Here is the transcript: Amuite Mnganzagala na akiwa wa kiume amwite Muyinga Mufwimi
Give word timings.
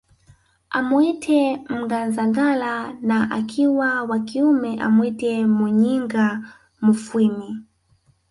Amuite 0.77 1.39
Mnganzagala 1.77 2.73
na 3.09 3.19
akiwa 3.37 3.89
wa 4.09 4.17
kiume 4.27 4.71
amwite 4.85 5.31
Muyinga 5.57 6.27
Mufwimi 6.83 7.49